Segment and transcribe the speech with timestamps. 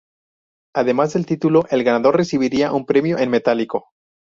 [0.73, 3.89] Además del título, el ganador recibirá un premio en metálico.